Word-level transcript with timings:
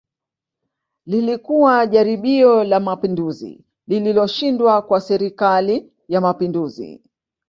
Lilikuwa 1.05 1.87
jaribio 1.87 2.63
la 2.63 2.79
Mapinduzi 2.79 3.65
lililoshindwa 3.87 4.81
kwa 4.81 5.01
Serikali 5.01 5.93
ya 6.07 6.21
Mapinduzi 6.21 7.01